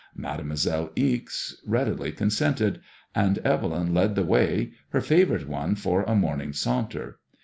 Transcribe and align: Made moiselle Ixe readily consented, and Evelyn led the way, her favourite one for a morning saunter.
Made 0.15 0.43
moiselle 0.43 0.89
Ixe 0.95 1.57
readily 1.63 2.11
consented, 2.11 2.81
and 3.13 3.37
Evelyn 3.45 3.93
led 3.93 4.15
the 4.15 4.23
way, 4.25 4.71
her 4.89 4.99
favourite 5.01 5.47
one 5.47 5.75
for 5.75 6.01
a 6.01 6.15
morning 6.15 6.53
saunter. 6.53 7.19